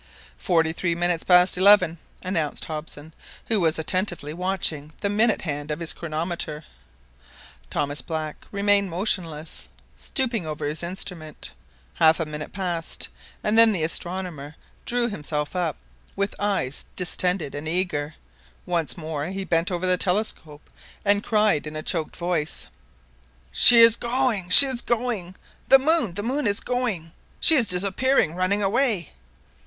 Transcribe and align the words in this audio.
"Forty 0.39 0.71
three 0.73 0.95
minutes 0.95 1.23
past 1.23 1.59
eleven," 1.59 1.99
announced 2.23 2.65
Hobson, 2.65 3.13
who 3.49 3.59
was 3.61 3.77
attentively 3.77 4.33
watching 4.33 4.93
the 5.01 5.09
minute 5.11 5.41
hand 5.43 5.69
of 5.69 5.79
his 5.79 5.93
chronometer. 5.93 6.63
Thomas 7.69 8.01
Black 8.01 8.47
remained 8.51 8.89
motionless, 8.89 9.69
stooping 9.95 10.47
over 10.47 10.65
his 10.65 10.81
instrument. 10.81 11.51
Half 11.93 12.19
a 12.19 12.25
minute 12.25 12.51
passed, 12.51 13.09
and 13.43 13.59
then 13.59 13.73
the 13.73 13.83
astronomer 13.83 14.55
[astonomer] 14.55 14.85
drew 14.85 15.07
himself 15.07 15.55
up, 15.55 15.75
with 16.15 16.33
eyes 16.39 16.87
distended 16.95 17.53
and 17.53 17.67
eager. 17.67 18.15
Once 18.65 18.97
more 18.97 19.27
he 19.27 19.43
bent 19.43 19.69
over 19.69 19.85
the 19.85 19.97
telescope, 19.97 20.67
and 21.05 21.23
cried 21.23 21.67
in 21.67 21.75
a 21.75 21.83
choked 21.83 22.15
voice— 22.15 22.65
"She 23.51 23.81
is 23.81 23.95
going! 23.97 24.49
she 24.49 24.65
is 24.65 24.81
going! 24.81 25.35
The 25.67 25.77
moon, 25.77 26.15
the 26.15 26.23
moon 26.23 26.47
is 26.47 26.59
going! 26.59 27.11
She 27.39 27.53
is 27.53 27.67
disappearing, 27.67 28.33
running 28.33 28.63
away 28.63 29.13